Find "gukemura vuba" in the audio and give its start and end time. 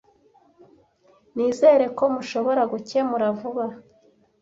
2.71-3.65